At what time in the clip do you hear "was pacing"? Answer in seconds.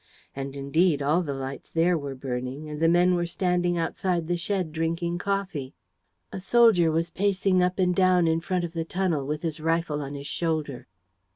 6.89-7.61